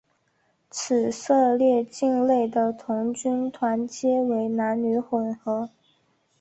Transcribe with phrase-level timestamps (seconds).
[0.97, 5.69] 以色列境内的童军团皆为男女混合。